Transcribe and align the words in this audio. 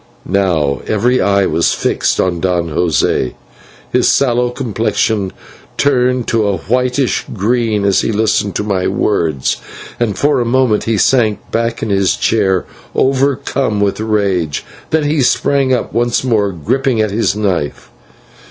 Now 0.25 0.81
every 0.87 1.21
eye 1.21 1.45
was 1.45 1.75
fixed 1.75 2.17
upon 2.17 2.39
Don 2.39 2.69
José. 2.71 3.35
His 3.91 4.07
sallow 4.07 4.49
complexion 4.49 5.31
turned 5.77 6.25
to 6.29 6.47
a 6.47 6.57
whitish 6.57 7.23
green 7.35 7.85
as 7.85 8.01
he 8.01 8.11
listened 8.11 8.55
to 8.55 8.63
my 8.63 8.87
words, 8.87 9.57
and 9.99 10.17
for 10.17 10.39
a 10.39 10.43
moment 10.43 10.85
he 10.85 10.97
sank 10.97 11.51
back 11.51 11.83
in 11.83 11.91
his 11.91 12.15
chair 12.15 12.65
overcome 12.95 13.79
with 13.79 13.99
rage. 13.99 14.65
Then 14.89 15.03
he 15.03 15.21
sprung 15.21 15.71
up, 15.71 15.93
once 15.93 16.23
more 16.23 16.51
gripping 16.51 16.99
at 16.99 17.11
his 17.11 17.35
knife. 17.35 17.91